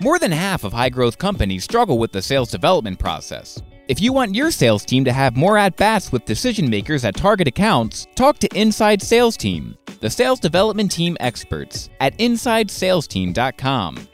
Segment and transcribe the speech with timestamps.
[0.00, 3.60] More than half of high growth companies struggle with the sales development process.
[3.88, 7.16] If you want your sales team to have more at bats with decision makers at
[7.16, 14.08] target accounts, talk to Inside Sales Team, the sales development team experts at InsideSalesTeam.com.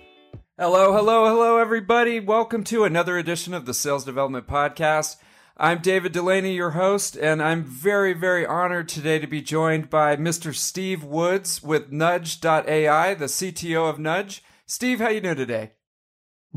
[0.59, 2.19] Hello, hello, hello, everybody.
[2.19, 5.17] Welcome to another edition of the Sales Development Podcast.
[5.59, 10.17] I'm David Delaney, your host, and I'm very, very honored today to be joined by
[10.17, 10.55] Mr.
[10.55, 14.43] Steve Woods with Nudge.ai, the CTO of Nudge.
[14.67, 15.73] Steve, how you doing today?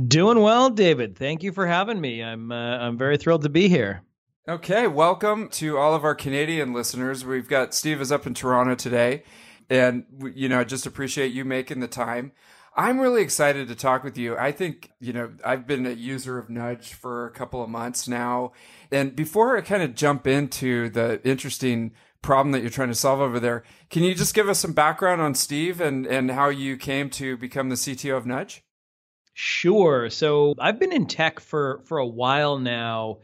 [0.05, 1.17] Doing well, David.
[1.17, 2.21] Thank you for having me.
[2.23, 4.03] I'm uh, I'm very thrilled to be here.
[4.47, 7.25] Okay, welcome to all of our Canadian listeners.
[7.25, 9.23] We've got Steve is up in Toronto today,
[9.71, 10.05] and
[10.35, 12.31] you know, I just appreciate you making the time.
[12.75, 14.37] I'm really excited to talk with you.
[14.37, 18.07] I think, you know, I've been a user of Nudge for a couple of months
[18.07, 18.51] now.
[18.91, 23.19] And before I kind of jump into the interesting problem that you're trying to solve
[23.19, 23.63] over there.
[23.89, 27.37] Can you just give us some background on Steve and, and how you came to
[27.37, 28.63] become the CTO of Nudge?
[29.39, 30.09] Sure.
[30.09, 33.19] So I've been in tech for for a while now.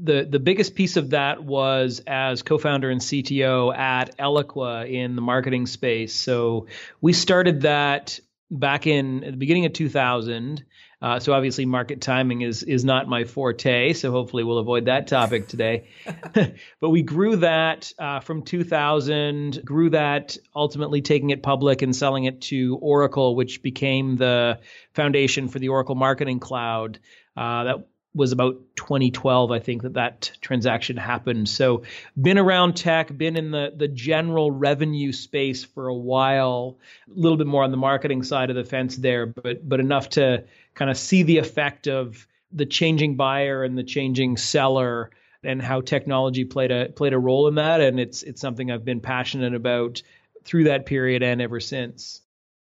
[0.00, 5.22] The the biggest piece of that was as co-founder and CTO at Eloqua in the
[5.22, 6.14] marketing space.
[6.14, 6.68] So
[7.00, 10.64] we started that back in the beginning of 2000
[11.06, 13.92] uh, so obviously, market timing is is not my forte.
[13.92, 15.86] So hopefully, we'll avoid that topic today.
[16.80, 22.24] but we grew that uh, from 2000, grew that ultimately taking it public and selling
[22.24, 24.58] it to Oracle, which became the
[24.94, 26.98] foundation for the Oracle Marketing Cloud.
[27.36, 31.82] Uh, that was about 2012 i think that that transaction happened so
[32.18, 36.78] been around tech been in the the general revenue space for a while
[37.14, 40.08] a little bit more on the marketing side of the fence there but but enough
[40.08, 40.42] to
[40.76, 45.10] kind of see the effect of the changing buyer and the changing seller
[45.42, 48.84] and how technology played a played a role in that and it's it's something I've
[48.84, 50.02] been passionate about
[50.44, 52.20] through that period and ever since.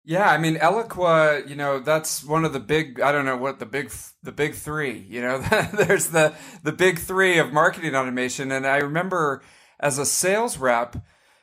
[0.03, 3.59] Yeah, I mean Eloqua, you know, that's one of the big I don't know what
[3.59, 3.91] the big
[4.23, 5.37] the big 3, you know.
[5.73, 9.43] There's the the big 3 of marketing automation and I remember
[9.79, 10.95] as a sales rep,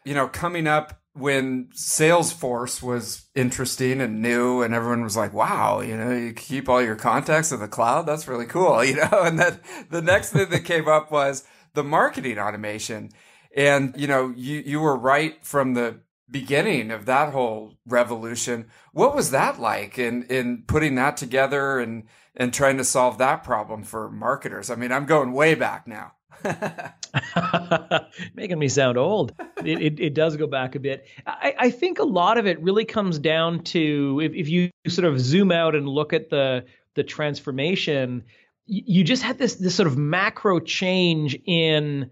[0.04, 5.80] you know, coming up when Salesforce was interesting and new and everyone was like, wow,
[5.80, 8.04] you know, you keep all your contacts in the cloud.
[8.04, 9.22] That's really cool, you know?
[9.22, 9.60] And then
[9.90, 13.10] the next thing that came up was the marketing automation.
[13.56, 18.66] And, you know, you, you were right from the beginning of that whole revolution.
[18.92, 23.44] What was that like in, in putting that together and, and trying to solve that
[23.44, 24.68] problem for marketers?
[24.68, 26.14] I mean, I'm going way back now.
[28.34, 29.32] Making me sound old.
[29.64, 31.06] It, it, it, does go back a bit.
[31.26, 35.04] I, I, think a lot of it really comes down to if, if you sort
[35.04, 36.64] of zoom out and look at the
[36.94, 38.24] the transformation,
[38.66, 42.10] you just had this this sort of macro change in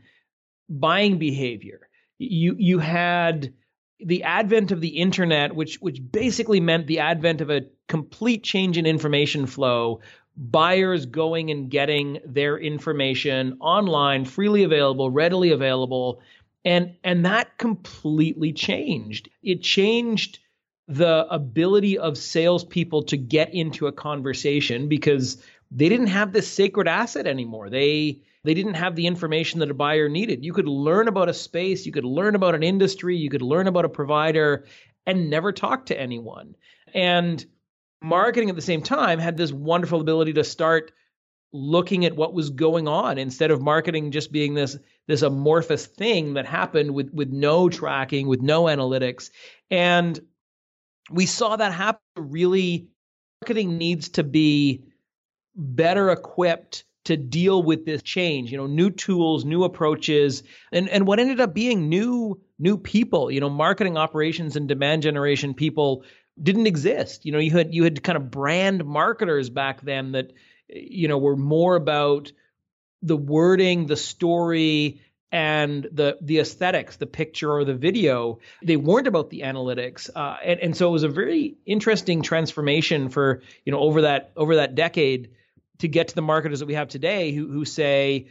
[0.68, 1.88] buying behavior.
[2.18, 3.54] You you had
[4.04, 8.78] the advent of the internet, which which basically meant the advent of a complete change
[8.78, 10.00] in information flow
[10.36, 16.20] buyers going and getting their information online, freely available, readily available.
[16.64, 19.28] And, and that completely changed.
[19.42, 20.38] It changed
[20.88, 26.88] the ability of salespeople to get into a conversation because they didn't have this sacred
[26.88, 27.70] asset anymore.
[27.70, 30.44] They they didn't have the information that a buyer needed.
[30.44, 33.68] You could learn about a space, you could learn about an industry, you could learn
[33.68, 34.66] about a provider
[35.06, 36.56] and never talk to anyone.
[36.92, 37.44] And
[38.02, 40.92] marketing at the same time had this wonderful ability to start
[41.52, 46.34] looking at what was going on instead of marketing just being this this amorphous thing
[46.34, 49.30] that happened with with no tracking with no analytics.
[49.70, 50.18] And
[51.10, 52.00] we saw that happen.
[52.16, 52.88] Really
[53.42, 54.84] marketing needs to be
[55.54, 61.06] better equipped to deal with this change you know new tools new approaches and and
[61.06, 66.04] what ended up being new new people you know marketing operations and demand generation people
[66.40, 67.24] didn't exist.
[67.24, 70.32] You know, you had you had kind of brand marketers back then that
[70.68, 72.32] you know were more about
[73.02, 75.00] the wording, the story,
[75.30, 78.38] and the the aesthetics, the picture or the video.
[78.62, 83.08] They weren't about the analytics, uh, and and so it was a very interesting transformation
[83.08, 85.30] for you know over that over that decade
[85.78, 88.28] to get to the marketers that we have today who who say.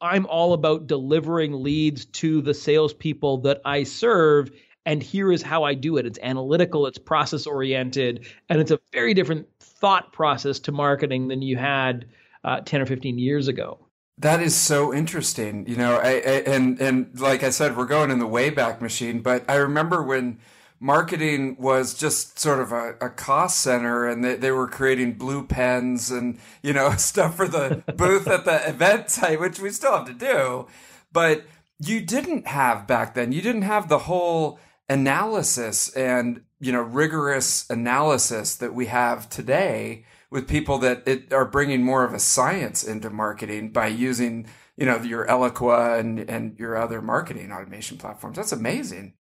[0.00, 4.52] I'm all about delivering leads to the salespeople that I serve,
[4.88, 6.06] and here is how I do it.
[6.06, 11.42] It's analytical, it's process oriented, and it's a very different thought process to marketing than
[11.42, 12.06] you had
[12.42, 13.78] uh, 10 or 15 years ago.
[14.16, 15.68] That is so interesting.
[15.68, 19.20] You know, I, I, and and like I said, we're going in the wayback machine.
[19.20, 20.38] But I remember when
[20.80, 25.46] marketing was just sort of a, a cost center, and they, they were creating blue
[25.46, 29.98] pens and you know stuff for the booth at the event site, which we still
[29.98, 30.66] have to do.
[31.12, 31.44] But
[31.78, 33.32] you didn't have back then.
[33.32, 34.58] You didn't have the whole
[34.88, 41.44] analysis and you know rigorous analysis that we have today with people that it, are
[41.44, 44.46] bringing more of a science into marketing by using
[44.76, 48.36] you know your Eloqua and and your other marketing automation platforms.
[48.36, 49.14] That's amazing.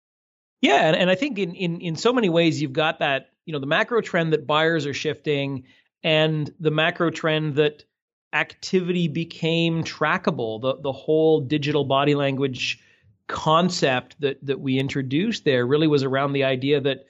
[0.60, 3.52] Yeah, and, and I think in, in in so many ways you've got that you
[3.52, 5.64] know the macro trend that buyers are shifting,
[6.02, 7.84] and the macro trend that
[8.32, 10.60] activity became trackable.
[10.60, 12.80] The the whole digital body language
[13.26, 17.06] concept that that we introduced there really was around the idea that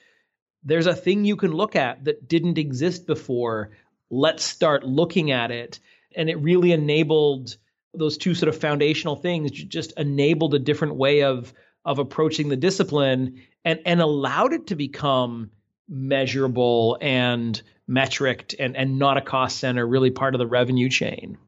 [0.64, 3.70] there's a thing you can look at that didn't exist before.
[4.10, 5.80] Let's start looking at it.
[6.16, 7.56] And it really enabled
[7.92, 11.52] those two sort of foundational things, just enabled a different way of
[11.84, 15.50] of approaching the discipline and and allowed it to become
[15.88, 21.38] measurable and metriced and and not a cost center, really part of the revenue chain.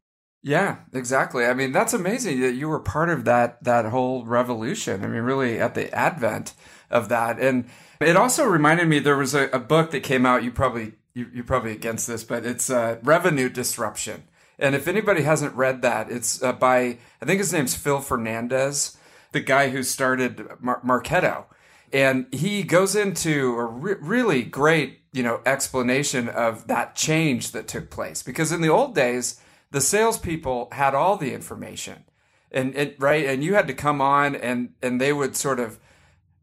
[0.47, 1.45] Yeah, exactly.
[1.45, 5.03] I mean, that's amazing that you were part of that that whole revolution.
[5.03, 6.53] I mean, really at the advent
[6.89, 7.37] of that.
[7.37, 10.45] And it also reminded me there was a, a book that came out.
[10.45, 14.23] You probably you, you're probably against this, but it's uh, Revenue Disruption.
[14.57, 18.95] And if anybody hasn't read that, it's uh, by I think his name's Phil Fernandez,
[19.33, 21.43] the guy who started Mar- Marketo,
[21.91, 27.67] and he goes into a re- really great you know explanation of that change that
[27.67, 29.41] took place because in the old days
[29.71, 32.03] the salespeople had all the information
[32.51, 35.79] and it right and you had to come on and and they would sort of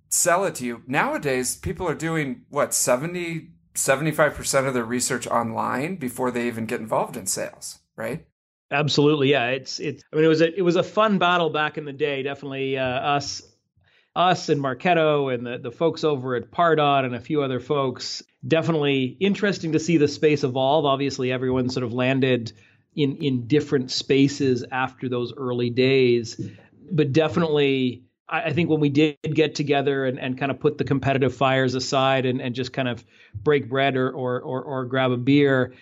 [0.08, 5.96] sell it to you nowadays people are doing what 70 75% of their research online
[5.96, 8.26] before they even get involved in sales right
[8.70, 11.76] absolutely yeah it's it's i mean it was a it was a fun battle back
[11.78, 13.42] in the day definitely uh, us
[14.16, 18.22] us and Marketo and the, the folks over at Pardot and a few other folks.
[18.46, 20.84] Definitely interesting to see the space evolve.
[20.84, 22.52] Obviously, everyone sort of landed
[22.96, 26.40] in in different spaces after those early days.
[26.90, 30.78] But definitely, I, I think when we did get together and, and kind of put
[30.78, 33.04] the competitive fires aside and, and just kind of
[33.34, 35.74] break bread or, or or or grab a beer,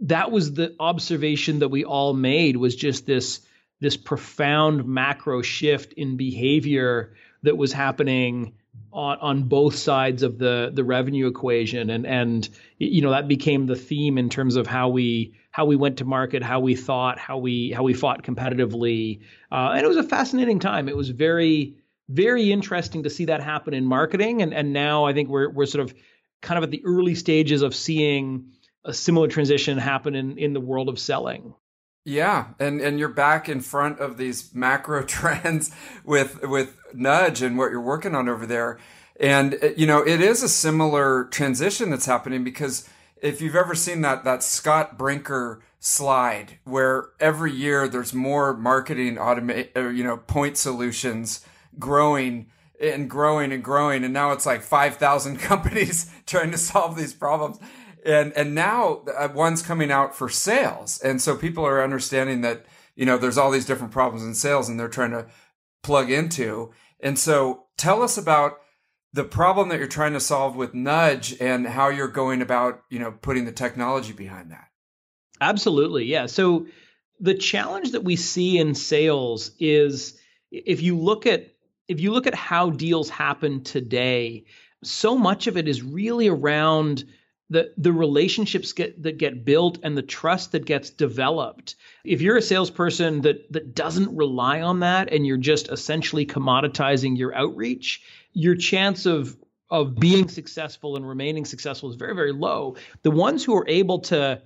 [0.00, 3.40] that was the observation that we all made was just this
[3.80, 8.54] this profound macro shift in behavior that was happening
[8.92, 11.90] on, on both sides of the the revenue equation.
[11.90, 12.48] And and
[12.78, 16.04] you know that became the theme in terms of how we how we went to
[16.04, 19.20] market how we thought how we how we fought competitively.
[19.50, 20.88] Uh, and it was a fascinating time.
[20.88, 21.76] It was very
[22.08, 24.42] very interesting to see that happen in marketing.
[24.42, 25.94] And and now I think we're we're sort of
[26.40, 28.52] kind of at the early stages of seeing
[28.84, 31.54] a similar transition happen in in the world of selling
[32.04, 35.70] yeah, and and you're back in front of these macro trends
[36.04, 38.78] with with Nudge and what you're working on over there.
[39.20, 42.88] And uh, you know, it is a similar transition that's happening because
[43.20, 49.16] if you've ever seen that that Scott Brinker slide where every year there's more marketing
[49.16, 51.44] automate or you know point solutions
[51.76, 52.46] growing
[52.80, 57.58] and growing and growing and now it's like 5000 companies trying to solve these problems
[58.04, 61.00] and and now uh, one's coming out for sales.
[61.00, 62.66] And so people are understanding that
[62.96, 65.26] you know there's all these different problems in sales and they're trying to
[65.82, 66.72] plug into.
[67.00, 68.58] And so tell us about
[69.12, 72.98] the problem that you're trying to solve with nudge and how you're going about you
[72.98, 74.68] know putting the technology behind that.
[75.40, 76.04] Absolutely.
[76.04, 76.26] Yeah.
[76.26, 76.66] So
[77.20, 80.18] the challenge that we see in sales is
[80.50, 81.48] if you look at
[81.88, 84.44] if you look at how deals happen today
[84.84, 87.04] so much of it is really around
[87.52, 91.76] the the relationships get that get built and the trust that gets developed.
[92.04, 97.16] If you're a salesperson that that doesn't rely on that and you're just essentially commoditizing
[97.16, 99.36] your outreach, your chance of
[99.70, 102.76] of being successful and remaining successful is very very low.
[103.02, 104.40] The ones who are able to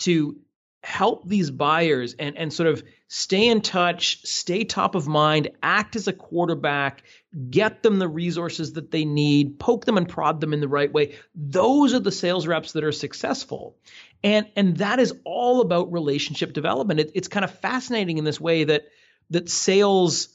[0.00, 0.36] to
[0.82, 5.96] help these buyers and and sort of stay in touch, stay top of mind, act
[5.96, 7.02] as a quarterback,
[7.50, 10.92] get them the resources that they need, poke them and prod them in the right
[10.92, 11.16] way.
[11.34, 13.76] Those are the sales reps that are successful.
[14.22, 17.00] And and that is all about relationship development.
[17.00, 18.84] It, it's kind of fascinating in this way that
[19.30, 20.28] that sales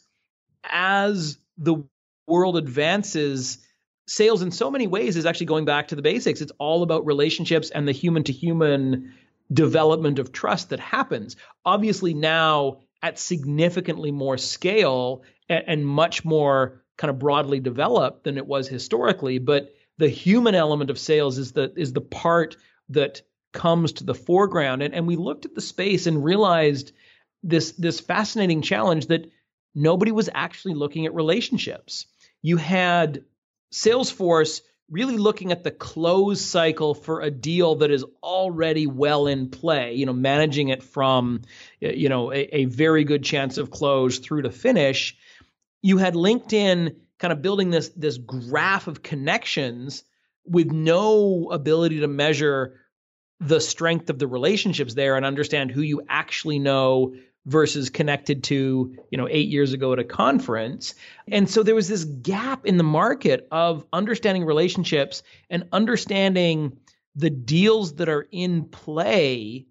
[0.64, 1.84] as the
[2.28, 3.60] world advances
[4.08, 6.42] sales in so many ways is actually going back to the basics.
[6.42, 9.14] It's all about relationships and the human to human
[9.52, 11.36] development of trust that happens.
[11.66, 18.38] Obviously, now at significantly more scale and, and, much more kind of broadly developed than
[18.38, 19.38] it was historically.
[19.38, 22.58] But the human element of sales is the is the part
[22.90, 23.22] that
[23.54, 24.82] comes to the foreground.
[24.82, 26.92] And, and we looked at the space and realized
[27.44, 29.32] this this fascinating challenge that
[29.75, 32.08] nobody was actually looking at relationships.
[32.42, 33.24] You had
[33.74, 39.50] Salesforce really looking at the close cycle for a deal that is already well in
[39.50, 41.42] play, you know, managing it from,
[41.80, 45.18] you know, a, a very good chance of close through to finish.
[45.82, 50.04] You had LinkedIn kind of building this this graph of connections
[50.46, 52.80] with no ability to measure
[53.39, 57.15] the strength of the relationships there and understand who you actually know
[57.46, 60.96] versus connected to you know 8 years ago at a conference
[61.28, 66.78] and so there was this gap in the market of understanding relationships and understanding
[67.16, 69.68] the deals that are in play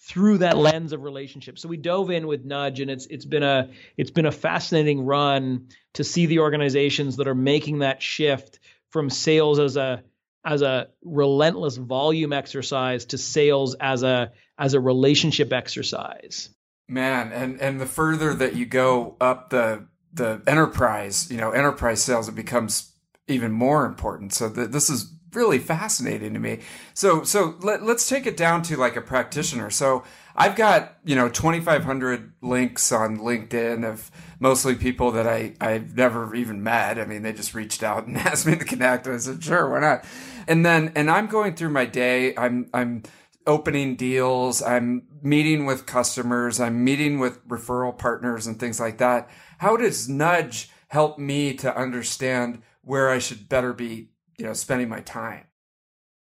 [0.00, 1.58] through that lens of relationship.
[1.58, 5.04] So we dove in with Nudge, and it's it's been a it's been a fascinating
[5.04, 8.58] run to see the organizations that are making that shift
[8.88, 10.02] from sales as a
[10.44, 16.48] as a relentless volume exercise to sales as a as a relationship exercise.
[16.90, 22.02] Man, and and the further that you go up the the enterprise, you know, enterprise
[22.02, 22.92] sales, it becomes
[23.28, 24.32] even more important.
[24.32, 26.60] So the, this is really fascinating to me.
[26.94, 29.70] So so let, let's take it down to like a practitioner.
[29.70, 30.02] So
[30.34, 36.34] I've got you know 2,500 links on LinkedIn of mostly people that I I've never
[36.34, 36.98] even met.
[36.98, 39.06] I mean, they just reached out and asked me to connect.
[39.06, 40.04] I said, sure, why not?
[40.48, 42.34] And then and I'm going through my day.
[42.36, 43.04] I'm I'm
[43.46, 44.62] opening deals.
[44.62, 46.60] I'm meeting with customers.
[46.60, 49.28] I'm meeting with referral partners and things like that.
[49.58, 54.88] How does Nudge help me to understand where I should better be you know spending
[54.88, 55.44] my time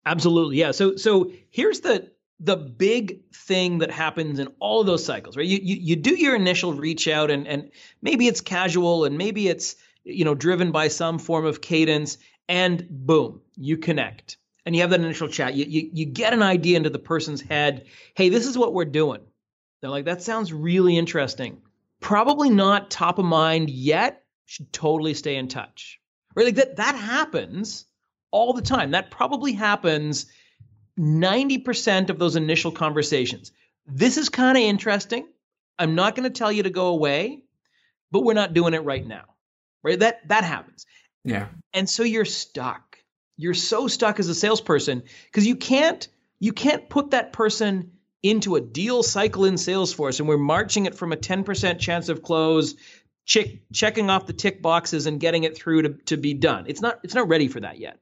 [0.07, 5.05] absolutely yeah so so here's the the big thing that happens in all of those
[5.05, 7.71] cycles right you you, you do your initial reach out and and
[8.01, 12.17] maybe it's casual and maybe it's you know driven by some form of cadence
[12.49, 14.37] and boom you connect
[14.67, 17.41] and you have that initial chat you, you you get an idea into the person's
[17.41, 19.23] head hey this is what we're doing
[19.81, 21.63] they're like that sounds really interesting
[22.01, 25.99] probably not top of mind yet should totally stay in touch
[26.35, 27.87] right like that that happens
[28.37, 28.91] all the time.
[28.91, 30.27] That probably happens
[31.01, 33.51] 90% of those initial conversations.
[33.87, 35.27] This is kind of interesting.
[35.79, 37.45] I'm not going to tell you to go away,
[38.11, 39.25] but we're not doing it right now.
[39.83, 39.99] Right?
[39.99, 40.85] That that happens.
[41.25, 41.47] Yeah.
[41.73, 42.86] And so you're stuck.
[43.37, 46.07] You're so stuck as a salesperson because you can't
[46.39, 50.95] you can't put that person into a deal cycle in Salesforce and we're marching it
[50.95, 52.75] from a 10% chance of close
[53.25, 56.65] check, checking off the tick boxes and getting it through to, to be done.
[56.67, 57.99] It's not it's not ready for that yet.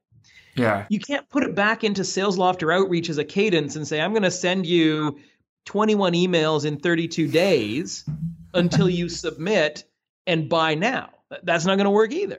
[0.55, 0.87] Yeah.
[0.89, 4.13] You can't put it back into Sales or Outreach as a cadence and say, I'm
[4.13, 5.19] going to send you
[5.65, 8.09] 21 emails in 32 days
[8.53, 9.85] until you submit
[10.27, 11.11] and buy now.
[11.43, 12.39] That's not going to work either.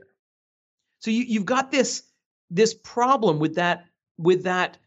[0.99, 2.03] So you, you've got this
[2.49, 3.85] this problem with that
[4.17, 4.77] with that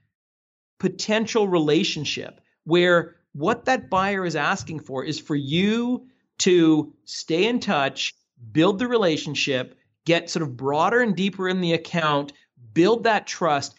[0.79, 6.07] potential relationship where what that buyer is asking for is for you
[6.39, 8.15] to stay in touch,
[8.53, 12.33] build the relationship, get sort of broader and deeper in the account
[12.79, 13.75] build that trust,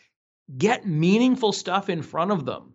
[0.57, 2.73] get meaningful stuff in front of them,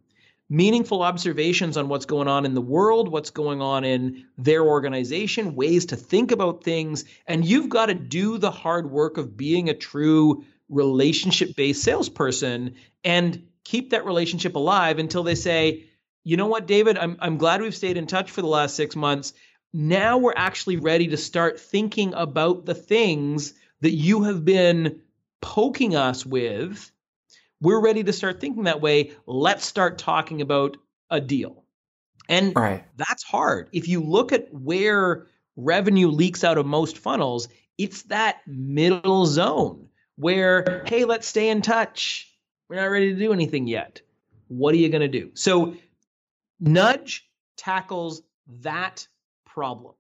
[0.48, 5.54] meaningful observations on what's going on in the world, what's going on in their organization,
[5.54, 7.04] ways to think about things.
[7.26, 12.74] And you've got to do the hard work of being a true relationship based salesperson
[13.02, 15.84] and keep that relationship alive until they say,
[16.24, 18.96] you know what, David, I'm, I'm glad we've stayed in touch for the last six
[18.96, 19.32] months.
[19.72, 25.00] Now we're actually ready to start thinking about the things that you have been
[25.44, 26.90] poking us with,
[27.60, 29.12] we're ready to start thinking that way.
[29.26, 30.78] Let's start talking about
[31.10, 31.64] a deal.
[32.30, 32.84] And right.
[32.96, 33.68] that's hard.
[33.72, 35.26] If you look at where
[35.56, 41.62] revenue leaks out of most funnels, it's that middle zone where, hey, let's stay in
[41.62, 42.30] touch.
[42.68, 44.00] We're not ready to do anything yet.
[44.48, 45.30] What are you going to do?
[45.34, 45.76] So,
[46.60, 48.22] nudge tackles
[48.60, 49.06] that
[49.44, 49.94] problem.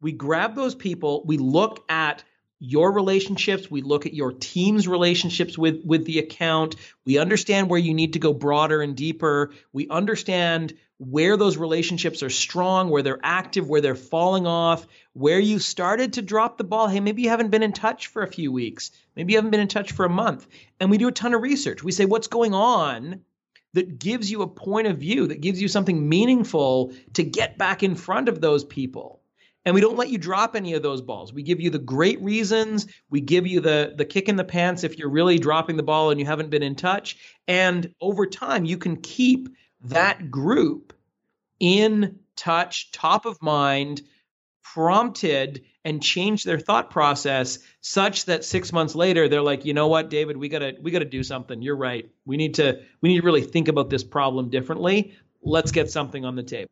[0.00, 2.22] We grab those people, we look at
[2.60, 6.74] your relationships we look at your team's relationships with with the account.
[7.04, 9.52] We understand where you need to go broader and deeper.
[9.72, 15.38] We understand where those relationships are strong where they're active where they're falling off where
[15.38, 16.88] you started to drop the ball.
[16.88, 18.90] Hey maybe you haven't been in touch for a few weeks.
[19.14, 20.46] Maybe you haven't been in touch for a month.
[20.80, 21.84] And we do a ton of research.
[21.84, 23.20] We say what's going on
[23.74, 27.84] that gives you a point of view that gives you something meaningful to get back
[27.84, 29.20] in front of those people
[29.64, 31.32] and we don't let you drop any of those balls.
[31.32, 32.86] We give you the great reasons.
[33.10, 36.10] We give you the the kick in the pants if you're really dropping the ball
[36.10, 37.16] and you haven't been in touch.
[37.46, 39.48] And over time, you can keep
[39.82, 40.92] that group
[41.60, 44.02] in touch, top of mind,
[44.62, 49.88] prompted, and change their thought process such that six months later they're like, you know
[49.88, 51.62] what, David, we gotta we gotta do something.
[51.62, 52.10] You're right.
[52.26, 55.14] We need to we need to really think about this problem differently.
[55.42, 56.70] Let's get something on the table.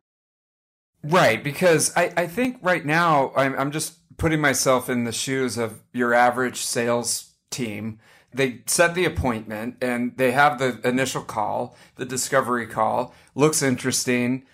[1.03, 5.57] Right, because I, I think right now I'm, I'm just putting myself in the shoes
[5.57, 7.99] of your average sales team.
[8.33, 14.45] They set the appointment and they have the initial call, the discovery call, looks interesting,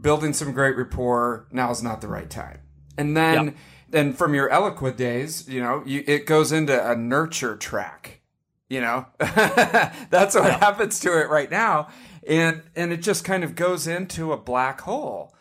[0.00, 1.48] building some great rapport.
[1.50, 2.60] Now is not the right time.
[2.96, 3.54] And then, yep.
[3.92, 8.20] And from your Eloqua days, you know, you, it goes into a nurture track.
[8.68, 10.58] You know, that's what yeah.
[10.58, 11.86] happens to it right now,
[12.26, 15.32] and and it just kind of goes into a black hole.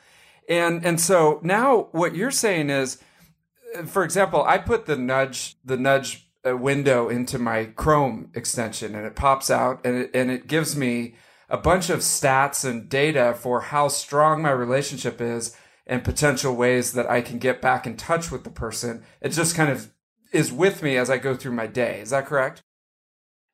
[0.50, 3.02] And and so now what you're saying is,
[3.86, 9.06] for example, I put the nudge the nudge uh, window into my Chrome extension, and
[9.06, 11.16] it pops out, and it, and it gives me
[11.50, 15.56] a bunch of stats and data for how strong my relationship is
[15.88, 19.04] and potential ways that I can get back in touch with the person.
[19.22, 19.92] It just kind of
[20.32, 22.00] is with me as I go through my day.
[22.02, 22.62] Is that correct?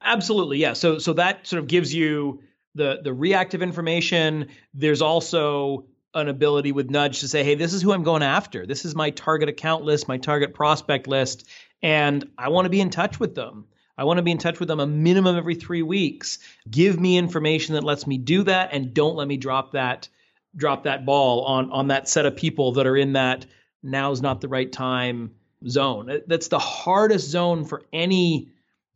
[0.03, 0.73] Absolutely, yeah.
[0.73, 2.41] So so that sort of gives you
[2.75, 4.47] the the reactive information.
[4.73, 8.65] There's also an ability with Nudge to say, hey, this is who I'm going after.
[8.65, 11.47] This is my target account list, my target prospect list,
[11.81, 13.65] and I want to be in touch with them.
[13.97, 16.39] I want to be in touch with them a minimum every three weeks.
[16.69, 20.09] Give me information that lets me do that, and don't let me drop that
[20.55, 23.45] drop that ball on on that set of people that are in that
[23.83, 25.31] now's not the right time
[25.67, 26.21] zone.
[26.27, 28.49] That's the hardest zone for any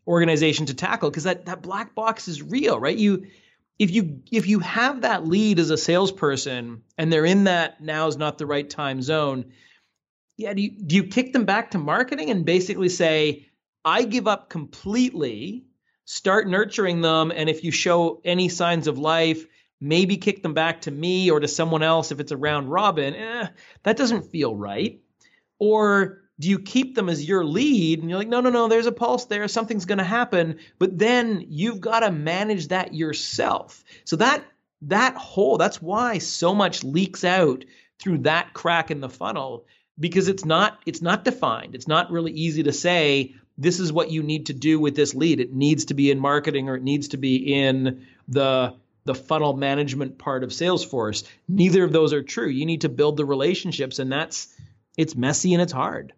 [0.08, 2.98] organization to tackle because that that black box is real, right?
[2.98, 3.28] You
[3.78, 8.08] if you if you have that lead as a salesperson and they're in that now
[8.08, 9.46] is not the right time zone,
[10.38, 13.48] yeah, do you, do you kick them back to marketing and basically say,
[13.84, 15.66] I give up completely,
[16.06, 19.46] start nurturing them, and if you show any signs of life,
[19.80, 23.16] maybe kick them back to me or to someone else if it's a round robin.
[23.16, 23.48] Eh,
[23.84, 25.00] that doesn't feel right.
[25.60, 28.00] Or do you keep them as your lead?
[28.00, 29.48] And you're like no no no there's a pulse there.
[29.48, 30.60] Something's going to happen.
[30.80, 33.84] But then you've got to manage that yourself.
[34.04, 34.44] So that
[34.84, 37.64] that hole that's why so much leaks out
[38.00, 39.66] through that crack in the funnel
[40.00, 41.76] because it's not it's not defined.
[41.76, 45.16] It's not really easy to say this is what you need to do with this
[45.16, 45.40] lead.
[45.40, 48.76] It needs to be in marketing or it needs to be in the
[49.06, 51.24] the funnel management part of salesforce.
[51.48, 52.48] Neither of those are true.
[52.48, 54.54] You need to build the relationships and that's
[54.98, 56.14] it's messy and it's hard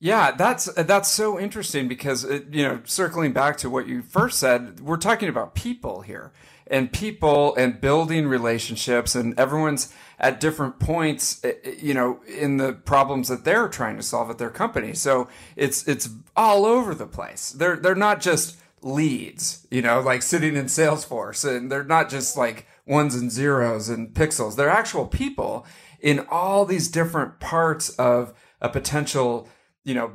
[0.00, 4.02] yeah, that's uh, that's so interesting because it, you know, circling back to what you
[4.02, 6.32] first said, we're talking about people here
[6.66, 12.72] and people and building relationships and everyone's at different points eh, you know in the
[12.72, 14.94] problems that they're trying to solve at their company.
[14.94, 17.50] So it's it's all over the place.
[17.50, 22.38] They're they're not just leads, you know, like sitting in Salesforce and they're not just
[22.38, 24.56] like ones and zeros and pixels.
[24.56, 25.66] They're actual people
[26.00, 28.32] in all these different parts of
[28.62, 29.46] a potential
[29.84, 30.12] you know,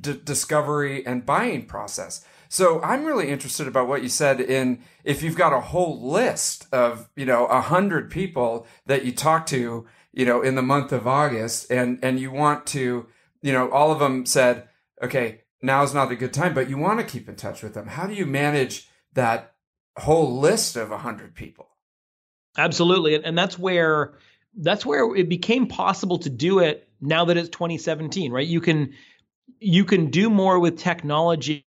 [0.00, 2.24] d- discovery and buying process.
[2.48, 6.66] So I'm really interested about what you said in if you've got a whole list
[6.70, 10.92] of, you know, a hundred people that you talk to, you know, in the month
[10.92, 13.06] of August and, and you want to,
[13.40, 14.68] you know, all of them said,
[15.02, 17.86] okay, now's not a good time, but you want to keep in touch with them.
[17.86, 19.54] How do you manage that
[19.96, 21.68] whole list of a hundred people?
[22.58, 23.24] Absolutely.
[23.24, 24.12] And that's where,
[24.58, 28.46] that's where it became possible to do it now that it's 2017, right?
[28.46, 28.94] You can
[29.58, 31.66] you can do more with technology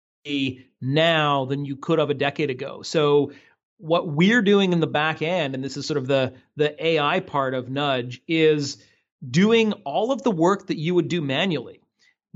[0.81, 2.83] now than you could have a decade ago.
[2.83, 3.33] So
[3.79, 7.21] what we're doing in the back end and this is sort of the the AI
[7.21, 8.83] part of nudge is
[9.29, 11.81] doing all of the work that you would do manually.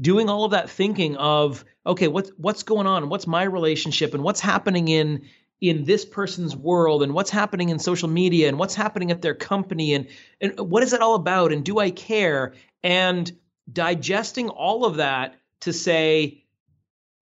[0.01, 3.09] Doing all of that thinking of okay, what's what's going on?
[3.09, 5.27] What's my relationship and what's happening in
[5.71, 9.35] in this person's world and what's happening in social media and what's happening at their
[9.35, 10.09] company and,
[10.41, 12.55] and what is it all about and do I care?
[12.83, 13.31] And
[13.71, 16.45] digesting all of that to say,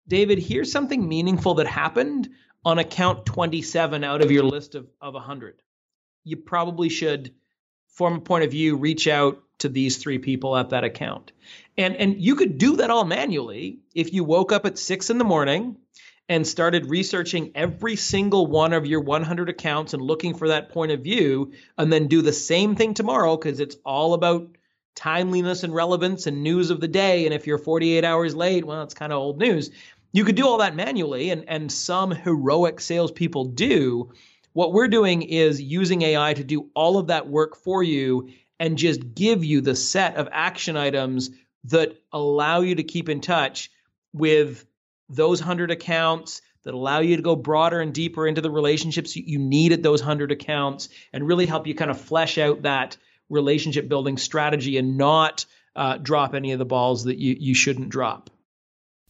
[0.08, 2.30] David, here's something meaningful that happened
[2.64, 5.62] on account 27 out of your list of, of 100.
[6.24, 7.34] You probably should,
[7.88, 11.30] from a point of view, reach out to these three people at that account.
[11.78, 15.18] And, and you could do that all manually if you woke up at six in
[15.18, 15.76] the morning
[16.32, 20.90] and started researching every single one of your 100 accounts and looking for that point
[20.90, 24.48] of view, and then do the same thing tomorrow because it's all about
[24.94, 27.26] timeliness and relevance and news of the day.
[27.26, 29.70] And if you're 48 hours late, well, it's kind of old news.
[30.10, 34.12] You could do all that manually, and, and some heroic salespeople do.
[34.54, 38.78] What we're doing is using AI to do all of that work for you and
[38.78, 41.28] just give you the set of action items
[41.64, 43.70] that allow you to keep in touch
[44.14, 44.64] with
[45.14, 49.38] those 100 accounts that allow you to go broader and deeper into the relationships you
[49.38, 52.96] need at those 100 accounts and really help you kind of flesh out that
[53.28, 55.44] relationship building strategy and not
[55.74, 58.30] uh, drop any of the balls that you, you shouldn't drop.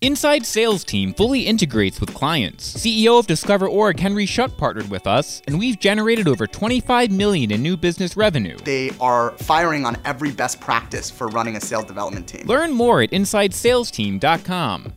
[0.00, 2.74] Inside Sales Team fully integrates with clients.
[2.74, 7.62] CEO of DiscoverOrg, Henry Schuck, partnered with us, and we've generated over 25 million in
[7.62, 8.56] new business revenue.
[8.64, 12.48] They are firing on every best practice for running a sales development team.
[12.48, 14.94] Learn more at InsideSalesTeam.com.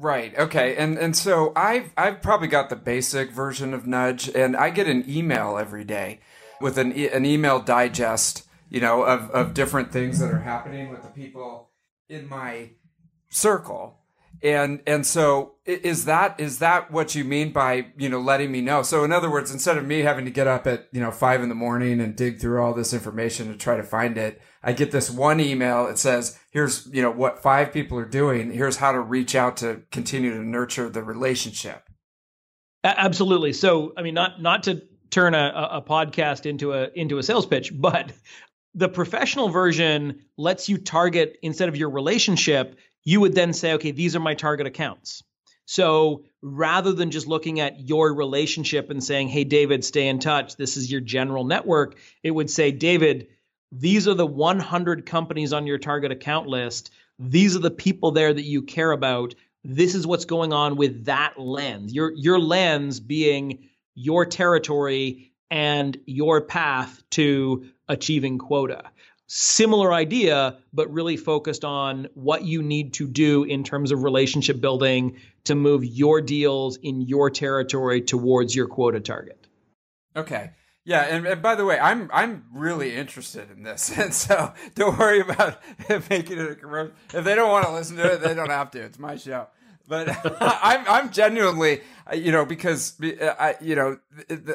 [0.00, 0.36] Right.
[0.38, 0.76] Okay.
[0.76, 4.86] And and so I've I've probably got the basic version of Nudge, and I get
[4.86, 6.20] an email every day
[6.58, 10.88] with an, e- an email digest, you know, of, of different things that are happening
[10.88, 11.70] with the people
[12.08, 12.70] in my
[13.28, 14.00] circle
[14.42, 18.60] and and so is that is that what you mean by you know letting me
[18.60, 21.10] know so in other words instead of me having to get up at you know
[21.10, 24.40] five in the morning and dig through all this information to try to find it
[24.62, 25.86] i get this one email.
[25.86, 28.50] It says here's you know what five people are doing.
[28.52, 31.88] Here's how to reach out to continue to nurture the relationship.
[32.84, 33.52] Absolutely.
[33.52, 37.46] So i mean not not to turn a, a podcast into a into a sales
[37.46, 38.12] pitch but
[38.74, 43.90] the professional version lets you target instead of your relationship you would then say, okay,
[43.92, 45.22] these are my target accounts.
[45.66, 50.56] So rather than just looking at your relationship and saying, hey, David, stay in touch,
[50.56, 53.28] this is your general network, it would say, David,
[53.72, 56.90] these are the 100 companies on your target account list.
[57.18, 59.34] These are the people there that you care about.
[59.62, 61.92] This is what's going on with that lens.
[61.92, 68.90] Your your lens being your territory and your path to achieving quota
[69.32, 74.60] similar idea, but really focused on what you need to do in terms of relationship
[74.60, 79.46] building to move your deals in your territory towards your quota target.
[80.16, 80.50] Okay.
[80.84, 84.98] Yeah, and, and, by the way, I'm I'm really interested in this, and so don't
[84.98, 85.60] worry about
[86.10, 86.94] making it a commercial.
[87.12, 88.80] If they don't want to listen to it, they don't have to.
[88.80, 89.48] It's my show.
[89.86, 90.08] But
[90.40, 91.82] I'm I'm genuinely,
[92.14, 93.98] you know, because I you know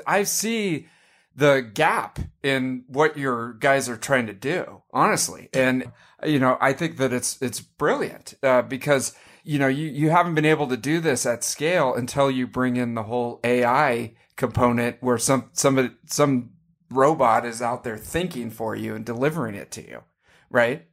[0.08, 0.88] I see
[1.36, 5.50] the gap in what your guys are trying to do, honestly.
[5.54, 5.92] And,
[6.26, 10.36] you know, I think that it's, it's brilliant, uh, because, you know, you, you haven't
[10.36, 14.98] been able to do this at scale until you bring in the whole AI component
[15.02, 16.52] where some, some, some
[16.90, 20.04] robot is out there thinking for you and delivering it to you.
[20.50, 20.86] Right.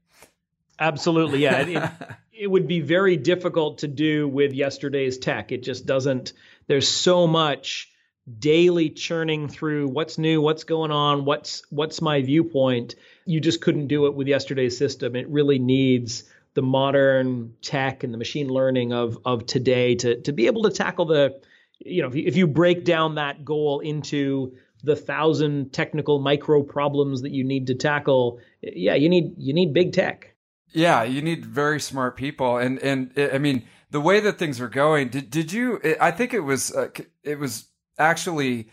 [0.79, 1.43] Absolutely.
[1.43, 1.59] Yeah.
[1.59, 1.91] it,
[2.33, 5.53] it would be very difficult to do with yesterday's tech.
[5.53, 6.33] It just doesn't,
[6.67, 7.93] there's so much,
[8.39, 12.95] daily churning through what's new, what's going on, what's what's my viewpoint.
[13.25, 15.17] You just couldn't do it with yesterday's system.
[15.17, 16.25] It really needs
[16.55, 20.71] the modern tech and the machine learning of of today to to be able to
[20.71, 21.41] tackle the
[21.85, 26.63] you know if you, if you break down that goal into the thousand technical micro
[26.63, 30.35] problems that you need to tackle yeah you need you need big tech
[30.73, 34.69] yeah you need very smart people and and i mean the way that things are
[34.69, 36.89] going did did you i think it was uh,
[37.23, 37.67] it was
[37.99, 38.69] actually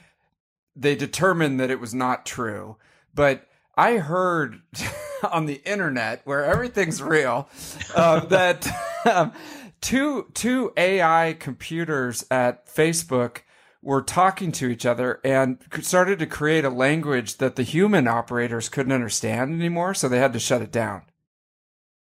[0.80, 2.78] they determined that it was not true.
[3.13, 4.62] But I heard
[5.32, 7.50] on the internet where everything's real
[7.93, 8.67] uh, that
[9.06, 9.34] um,
[9.82, 13.39] two two AI computers at Facebook
[13.82, 18.68] were talking to each other and started to create a language that the human operators
[18.70, 21.04] couldn't understand anymore, so they had to shut it down.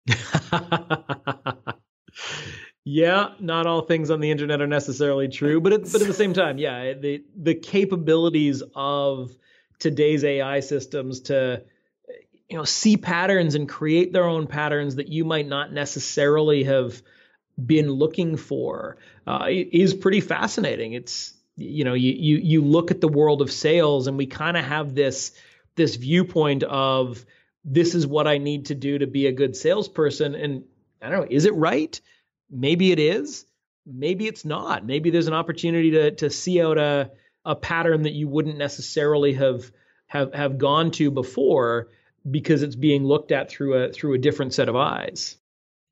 [2.90, 6.14] Yeah, not all things on the internet are necessarily true, but at, but at the
[6.14, 9.30] same time, yeah, eh, the the capabilities of
[9.78, 11.62] today's AI systems to
[12.08, 12.12] eh,
[12.48, 17.02] you know see patterns and create their own patterns that you might not necessarily have
[17.64, 20.92] been looking for uh, is pretty fascinating.
[20.92, 24.56] It's you know you you you look at the world of sales and we kind
[24.56, 25.32] of have this
[25.74, 27.24] this viewpoint of
[27.64, 30.64] this is what I need to do to be a good salesperson, and
[31.02, 32.00] I don't know, is it right?
[32.50, 33.46] maybe it is,
[33.86, 34.84] maybe it's not.
[34.84, 37.10] Maybe there's an opportunity to to see out a
[37.44, 39.70] a pattern that you wouldn't necessarily have
[40.06, 41.88] have have gone to before
[42.28, 45.36] because it's being looked at through a through a different set of eyes.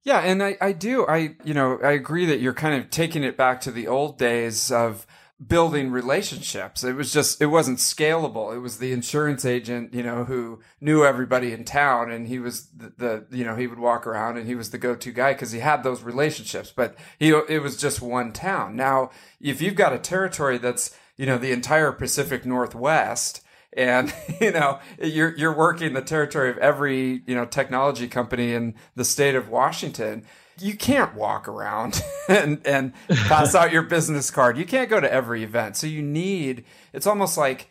[0.06, 3.24] Yeah, and I, I do I you know I agree that you're kind of taking
[3.24, 5.04] it back to the old days of
[5.44, 6.82] building relationships.
[6.82, 8.54] It was just, it wasn't scalable.
[8.54, 12.68] It was the insurance agent, you know, who knew everybody in town and he was
[12.68, 15.52] the, the you know, he would walk around and he was the go-to guy because
[15.52, 18.76] he had those relationships, but he, it was just one town.
[18.76, 24.50] Now, if you've got a territory that's, you know, the entire Pacific Northwest, and you
[24.50, 29.34] know you're you're working the territory of every you know technology company in the state
[29.34, 30.24] of Washington
[30.60, 34.56] you can't walk around and and pass out your business card.
[34.56, 35.76] You can't go to every event.
[35.76, 37.68] So you need it's almost like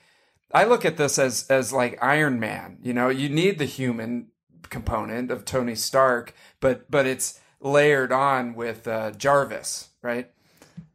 [0.52, 4.28] I look at this as as like Iron Man, you know, you need the human
[4.70, 10.30] component of Tony Stark, but but it's layered on with uh, Jarvis, right?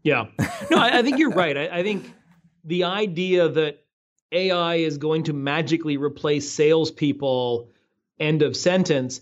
[0.03, 0.27] Yeah.
[0.71, 1.57] No, I, I think you're right.
[1.57, 2.13] I, I think
[2.65, 3.85] the idea that
[4.33, 7.69] AI is going to magically replace salespeople,
[8.19, 9.21] end of sentence,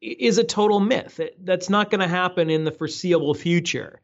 [0.00, 1.20] is a total myth.
[1.40, 4.00] That's not going to happen in the foreseeable future.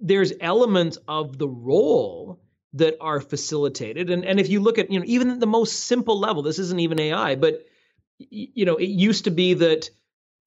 [0.00, 2.40] There's elements of the role
[2.74, 4.10] that are facilitated.
[4.10, 6.80] And, and if you look at, you know, even the most simple level, this isn't
[6.80, 7.64] even AI, but,
[8.18, 9.90] you know, it used to be that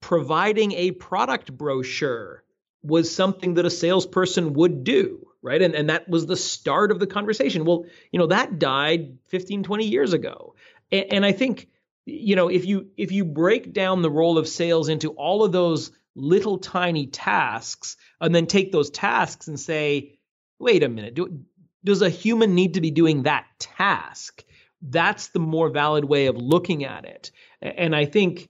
[0.00, 2.44] providing a product brochure
[2.82, 5.60] was something that a salesperson would do, right?
[5.60, 7.64] And, and that was the start of the conversation.
[7.64, 10.54] Well, you know, that died 15, 20 years ago.
[10.90, 11.68] and, and I think,
[12.10, 15.52] you know if you if you break down the role of sales into all of
[15.52, 20.18] those little tiny tasks and then take those tasks and say,
[20.58, 21.40] wait a minute, do,
[21.84, 24.44] does a human need to be doing that task?
[24.82, 27.30] That's the more valid way of looking at it.
[27.62, 28.48] And I think,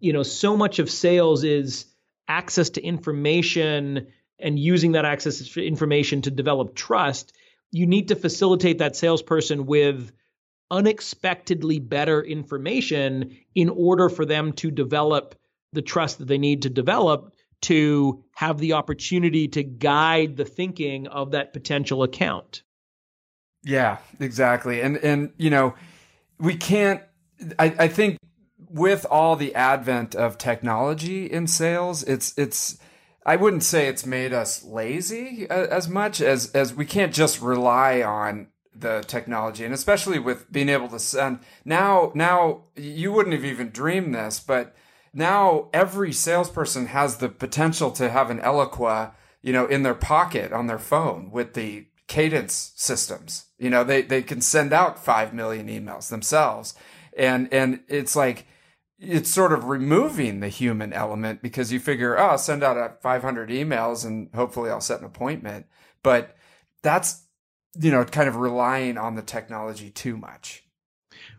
[0.00, 1.86] you know, so much of sales is
[2.26, 7.32] access to information and using that access to information to develop trust.
[7.70, 10.12] You need to facilitate that salesperson with
[10.70, 15.34] unexpectedly better information in order for them to develop
[15.72, 21.06] the trust that they need to develop to have the opportunity to guide the thinking
[21.06, 22.62] of that potential account.
[23.62, 24.80] Yeah, exactly.
[24.80, 25.74] And and you know,
[26.38, 27.02] we can't
[27.58, 28.18] I, I think
[28.68, 32.78] with all the advent of technology in sales, it's it's
[33.26, 37.40] I wouldn't say it's made us lazy uh, as much as as we can't just
[37.40, 43.34] rely on the technology and especially with being able to send now now you wouldn't
[43.34, 44.74] have even dreamed this but
[45.14, 50.52] now every salesperson has the potential to have an Eloqua, you know, in their pocket
[50.52, 53.46] on their phone with the cadence systems.
[53.56, 56.74] You know, they, they can send out 5 million emails themselves.
[57.16, 58.46] And, and it's like,
[59.06, 63.50] it's sort of removing the human element because you figure, oh, I'll send out 500
[63.50, 65.66] emails and hopefully I'll set an appointment.
[66.02, 66.36] But
[66.82, 67.22] that's,
[67.78, 70.64] you know, kind of relying on the technology too much.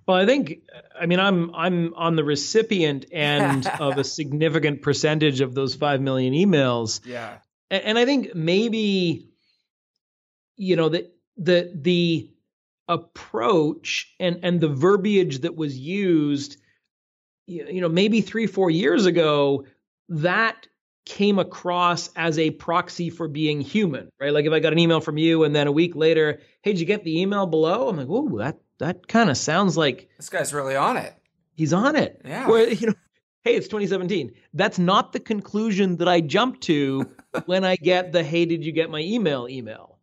[0.07, 0.61] Well, I think
[0.99, 6.01] I mean I'm I'm on the recipient end of a significant percentage of those five
[6.01, 7.01] million emails.
[7.05, 7.37] Yeah.
[7.71, 9.29] And, and I think maybe
[10.55, 12.29] you know the the the
[12.87, 16.57] approach and and the verbiage that was used
[17.47, 19.65] you know maybe 3 4 years ago
[20.09, 20.67] that
[21.05, 24.99] came across as a proxy for being human right like if i got an email
[24.99, 27.97] from you and then a week later hey did you get the email below i'm
[27.97, 31.13] like oh that that kind of sounds like this guy's really on it.
[31.53, 32.21] He's on it.
[32.25, 32.47] Yeah.
[32.47, 32.93] Where you know,
[33.43, 34.33] hey, it's 2017.
[34.53, 37.09] That's not the conclusion that I jump to
[37.45, 39.99] when I get the hey, did you get my email email.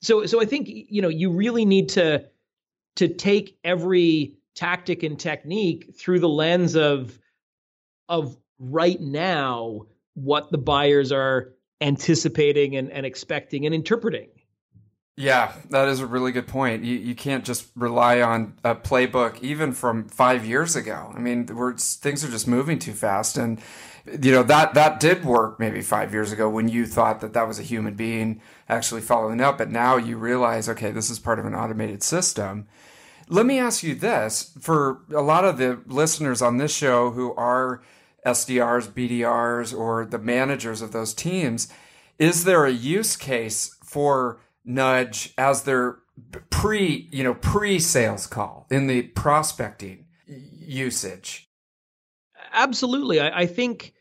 [0.00, 2.26] So so I think you know you really need to
[2.96, 7.18] to take every tactic and technique through the lens of
[8.08, 14.28] of right now what the buyers are anticipating and, and expecting and interpreting.
[15.16, 16.84] Yeah, that is a really good point.
[16.84, 21.12] You you can't just rely on a playbook even from five years ago.
[21.14, 23.60] I mean, we're, things are just moving too fast, and
[24.06, 27.46] you know that that did work maybe five years ago when you thought that that
[27.46, 31.38] was a human being actually following up, but now you realize, okay, this is part
[31.38, 32.66] of an automated system.
[33.32, 37.34] Let me ask you this: for a lot of the listeners on this show who
[37.34, 37.82] are
[38.26, 41.68] SDRs, BDRs, or the managers of those teams,
[42.18, 45.98] is there a use case for nudge as their
[46.50, 51.48] pre, you know, pre-sales call in the prospecting usage?
[52.52, 53.18] Absolutely.
[53.18, 53.94] I, I think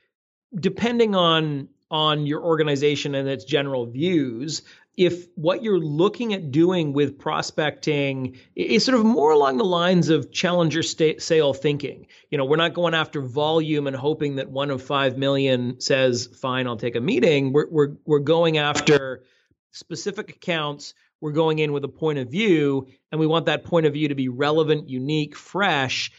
[0.59, 4.61] depending on on your organization and its general views,
[4.97, 10.09] if what you're looking at doing with prospecting is sort of more along the lines
[10.09, 14.69] of challenger sale thinking, you know, we're not going after volume and hoping that one
[14.69, 19.23] of five million says, "Fine, I'll take a meeting." We're we're we're going after
[19.71, 23.85] specific accounts, we're going in with a point of view, and we want that point
[23.85, 26.11] of view to be relevant, unique, fresh.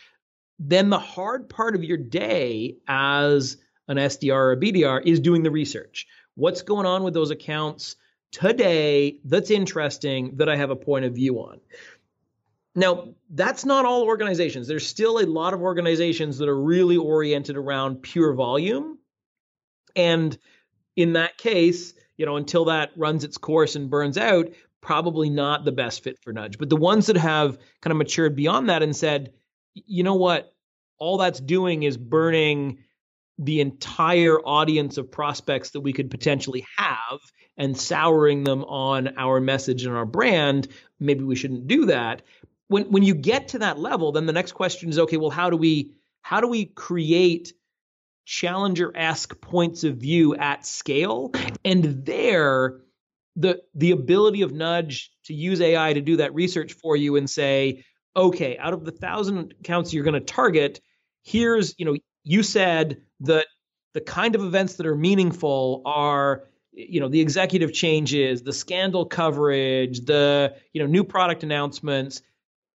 [0.58, 3.58] Then the hard part of your day as
[3.88, 6.06] an SDR or a BDR is doing the research.
[6.34, 7.96] What's going on with those accounts
[8.32, 11.60] today that's interesting that I have a point of view on?
[12.74, 14.66] Now, that's not all organizations.
[14.66, 18.98] There's still a lot of organizations that are really oriented around pure volume.
[19.94, 20.36] And
[20.96, 24.48] in that case, you know, until that runs its course and burns out,
[24.80, 26.58] probably not the best fit for Nudge.
[26.58, 29.32] But the ones that have kind of matured beyond that and said,
[29.74, 30.54] you know what,
[30.98, 32.78] all that's doing is burning
[33.44, 37.20] the entire audience of prospects that we could potentially have
[37.56, 42.22] and souring them on our message and our brand, maybe we shouldn't do that.
[42.68, 45.50] When when you get to that level, then the next question is okay, well how
[45.50, 47.52] do we how do we create
[48.24, 51.32] challenger esque points of view at scale.
[51.64, 52.80] And there,
[53.36, 57.28] the the ability of Nudge to use AI to do that research for you and
[57.28, 57.84] say,
[58.16, 60.80] okay, out of the thousand accounts you're going to target,
[61.22, 63.46] here's you know you said that
[63.94, 69.04] the kind of events that are meaningful are you know the executive changes the scandal
[69.04, 72.22] coverage the you know new product announcements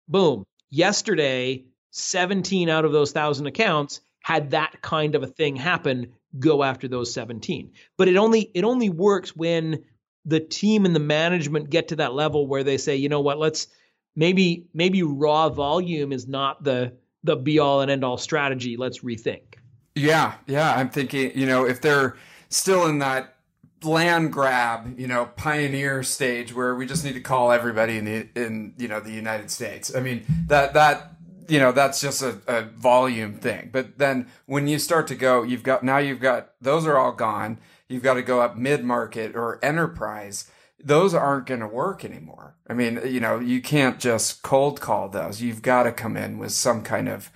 [0.09, 1.63] boom yesterday
[1.95, 6.87] 17 out of those 1000 accounts had that kind of a thing happen, go after
[6.87, 7.71] those 17.
[7.95, 9.85] But it only it only works when
[10.25, 13.37] the team and the management get to that level where they say, you know what,
[13.37, 13.67] let's
[14.15, 18.77] maybe maybe raw volume is not the the be all and end all strategy.
[18.77, 19.55] Let's rethink.
[19.95, 20.75] Yeah, yeah.
[20.75, 22.17] I'm thinking, you know, if they're
[22.49, 23.35] still in that
[23.83, 28.27] land grab, you know, pioneer stage where we just need to call everybody in the
[28.35, 29.95] in you know the United States.
[29.95, 31.13] I mean that that
[31.47, 33.69] you know that's just a, a volume thing.
[33.71, 37.13] But then when you start to go, you've got now you've got those are all
[37.13, 37.59] gone.
[37.87, 40.49] You've got to go up mid market or enterprise.
[40.83, 42.55] Those aren't going to work anymore.
[42.67, 45.41] I mean, you know, you can't just cold call those.
[45.41, 47.31] You've got to come in with some kind of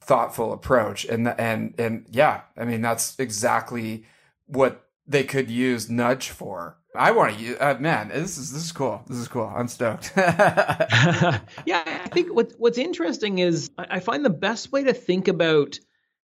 [0.00, 1.04] thoughtful approach.
[1.04, 4.04] And and and yeah, I mean that's exactly
[4.46, 6.76] what they could use nudge for.
[6.94, 8.08] I want to use uh, man.
[8.08, 9.02] This is this is cool.
[9.06, 9.52] This is cool.
[9.54, 10.12] I'm stoked.
[10.16, 15.78] yeah, I think what what's interesting is I find the best way to think about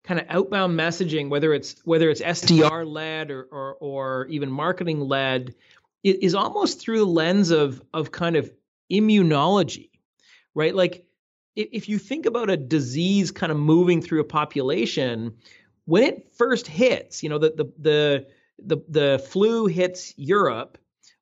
[0.04, 5.00] kind of outbound messaging, whether it's whether it's SDR led or, or or even marketing
[5.00, 5.56] led,
[6.04, 8.52] is almost through the lens of of kind of
[8.92, 9.92] immunology,
[10.54, 10.76] right?
[10.76, 11.06] Like
[11.56, 15.36] if you think about a disease kind of moving through a population,
[15.86, 18.28] when it first hits, you know, the the the
[18.64, 20.78] the, the flu hits Europe,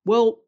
[0.06, 0.40] well,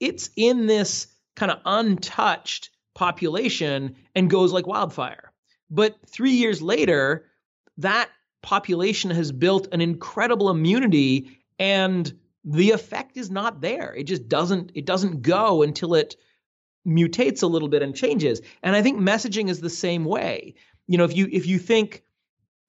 [0.00, 5.32] it's in this kind of untouched population and goes like wildfire.
[5.70, 7.26] But three years later,
[7.78, 8.08] that
[8.42, 12.12] population has built an incredible immunity and
[12.44, 13.94] the effect is not there.
[13.94, 16.16] It just doesn't it doesn't go until it
[16.86, 18.40] mutates a little bit and changes.
[18.62, 20.54] And I think messaging is the same way.
[20.86, 22.02] You know, if you if you think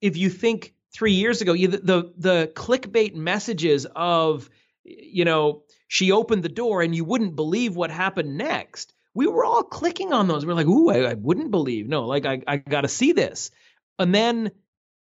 [0.00, 4.50] if you think three years ago, you, the, the the clickbait messages of
[4.84, 8.92] you know she opened the door and you wouldn't believe what happened next.
[9.14, 10.44] We were all clicking on those.
[10.44, 11.88] We are like, ooh, I, I wouldn't believe.
[11.88, 13.50] No, like I I got to see this.
[13.98, 14.50] And then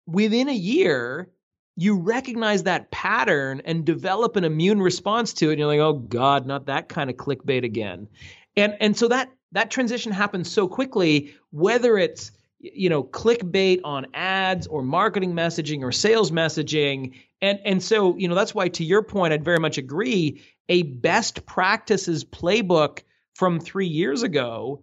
[0.07, 1.31] within a year,
[1.77, 5.53] you recognize that pattern and develop an immune response to it.
[5.53, 8.09] And you're like, oh God, not that kind of clickbait again
[8.57, 12.33] and and so that that transition happens so quickly whether it's
[12.73, 17.15] you know clickbait on ads or marketing messaging or sales messaging.
[17.43, 20.83] And and so you know that's why to your point I'd very much agree a
[20.83, 23.01] best practices playbook
[23.35, 24.83] from 3 years ago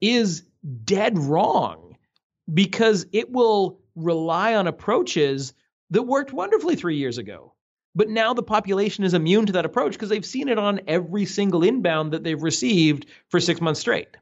[0.00, 0.44] is
[0.84, 1.96] dead wrong
[2.52, 5.52] because it will rely on approaches
[5.90, 7.52] that worked wonderfully 3 years ago
[7.94, 11.26] but now the population is immune to that approach because they've seen it on every
[11.26, 14.16] single inbound that they've received for six months straight.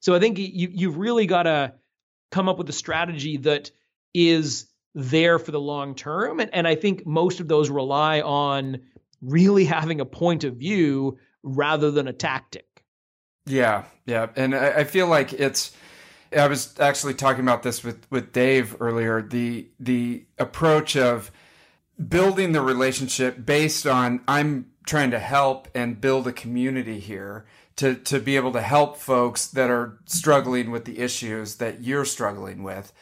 [0.00, 1.74] So I think you, you've really got to
[2.30, 3.70] come up with a strategy that
[4.12, 6.40] is there for the long term.
[6.40, 8.80] And, and I think most of those rely on
[9.20, 12.66] really having a point of view rather than a tactic.
[13.46, 14.28] Yeah, yeah.
[14.36, 15.76] And I, I feel like it's
[16.36, 19.20] I was actually talking about this with, with Dave earlier.
[19.20, 21.30] The the approach of
[22.08, 27.94] building the relationship based on I'm trying to help and build a community here to
[27.94, 32.62] to be able to help folks that are struggling with the issues that you're struggling
[32.62, 32.92] with.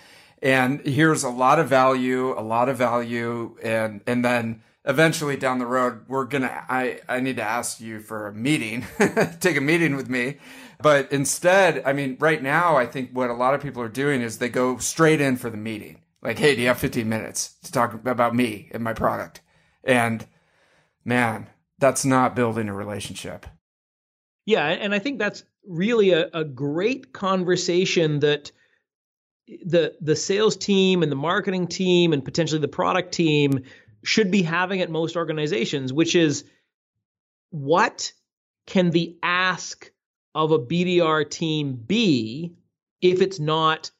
[0.42, 5.60] And here's a lot of value, a lot of value and and then eventually down
[5.60, 8.84] the road we're going to I I need to ask you for a meeting,
[9.40, 10.38] take a meeting with me.
[10.80, 14.22] But instead, I mean right now I think what a lot of people are doing
[14.22, 17.56] is they go straight in for the meeting like, hey, do you have 15 minutes
[17.64, 19.40] to talk about me and my product?
[19.84, 20.24] And
[21.04, 23.46] man, that's not building a relationship.
[24.46, 28.52] Yeah, and I think that's really a, a great conversation that
[29.64, 33.64] the the sales team and the marketing team and potentially the product team
[34.04, 36.44] should be having at most organizations, which is
[37.50, 38.12] what
[38.66, 39.90] can the ask
[40.34, 42.54] of a BDR team be
[43.00, 43.90] if it's not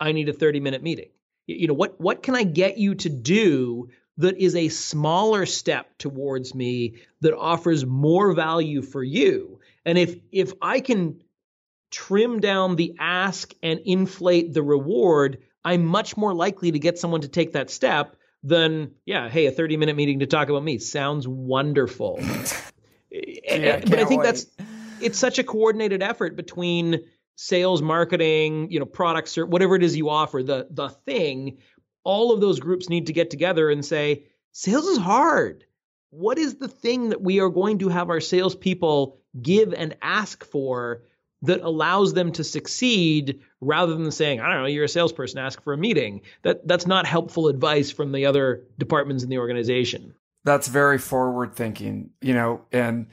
[0.00, 1.10] I need a 30 minute meeting?
[1.46, 5.98] You know what what can i get you to do that is a smaller step
[5.98, 9.60] towards me that offers more value for you?
[9.84, 11.22] And if if i can
[11.90, 17.20] trim down the ask and inflate the reward i'm much more likely to get someone
[17.20, 20.78] to take that step than yeah hey a 30 minute meeting to talk about me.
[20.78, 22.20] Sounds wonderful.
[23.12, 24.26] Eh, yeah, eh, but i think wait.
[24.26, 24.46] that's
[25.00, 27.04] it's such a coordinated effort between
[27.36, 31.58] sales, marketing, you know, products or whatever it is you offer, the the thing,
[32.02, 35.64] all of those groups need to get together and say, sales is hard.
[36.10, 40.44] What is the thing that we are going to have our salespeople give and ask
[40.44, 41.02] for
[41.42, 45.62] that allows them to succeed rather than saying, I don't know, you're a salesperson, ask
[45.62, 46.22] for a meeting.
[46.42, 50.14] That that's not helpful advice from the other departments in the organization.
[50.44, 53.08] That's very forward thinking, you know, and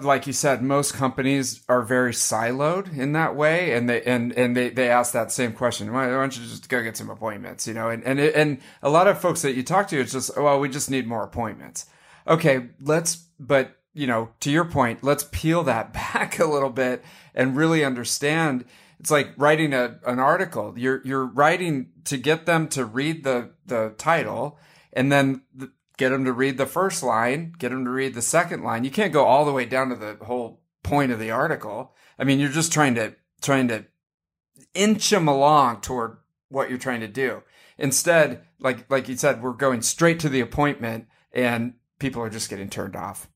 [0.00, 4.56] like you said, most companies are very siloed in that way, and they and and
[4.56, 5.92] they they ask that same question.
[5.92, 7.66] Why, don't you just go get some appointments?
[7.66, 10.12] You know, and and it, and a lot of folks that you talk to, it's
[10.12, 11.86] just well, we just need more appointments.
[12.26, 13.16] Okay, let's.
[13.40, 17.84] But you know, to your point, let's peel that back a little bit and really
[17.84, 18.64] understand
[19.00, 20.74] it's like writing a, an article.
[20.76, 24.58] You're you're writing to get them to read the the title,
[24.92, 28.22] and then the, get them to read the first line, get them to read the
[28.22, 28.84] second line.
[28.84, 31.94] You can't go all the way down to the whole point of the article.
[32.18, 33.84] I mean, you're just trying to trying to
[34.74, 36.16] inch them along toward
[36.48, 37.42] what you're trying to do.
[37.76, 42.48] Instead, like like you said, we're going straight to the appointment, and people are just
[42.48, 43.28] getting turned off.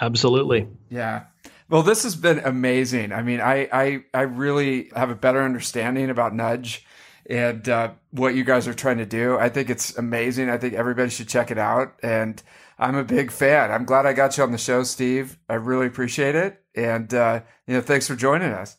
[0.00, 0.68] Absolutely.
[0.90, 1.24] Yeah.
[1.68, 3.12] Well, this has been amazing.
[3.12, 6.85] I mean, I I, I really have a better understanding about Nudge
[7.28, 9.36] and uh, what you guys are trying to do.
[9.36, 10.48] I think it's amazing.
[10.50, 11.94] I think everybody should check it out.
[12.02, 12.42] And
[12.78, 13.70] I'm a big fan.
[13.70, 15.38] I'm glad I got you on the show, Steve.
[15.48, 16.62] I really appreciate it.
[16.74, 18.76] And uh, you know, thanks for joining us.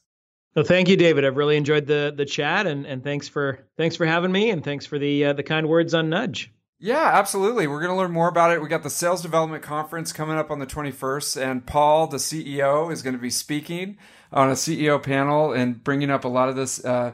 [0.55, 1.25] Well, thank you, David.
[1.25, 4.63] I've really enjoyed the the chat, and and thanks for thanks for having me, and
[4.63, 6.51] thanks for the uh, the kind words on Nudge.
[6.79, 7.65] Yeah, absolutely.
[7.65, 8.61] We're going to learn more about it.
[8.61, 12.91] We got the Sales Development Conference coming up on the 21st, and Paul, the CEO,
[12.91, 13.97] is going to be speaking
[14.31, 17.13] on a CEO panel and bringing up a lot of this uh,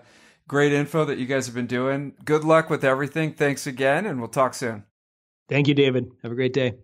[0.53, 2.13] great info that you guys have been doing.
[2.23, 3.33] Good luck with everything.
[3.33, 4.83] Thanks again, and we'll talk soon.
[5.49, 6.11] Thank you, David.
[6.21, 6.75] Have a great day.